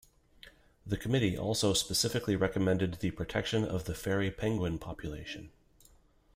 The 0.83 0.97
Committee 0.97 1.37
also 1.37 1.73
specifically 1.73 2.35
recommended 2.35 2.95
the 2.95 3.11
protection 3.11 3.63
of 3.63 3.85
the 3.85 3.93
fairy 3.93 4.31
penguin 4.31 4.79
population. 4.79 5.51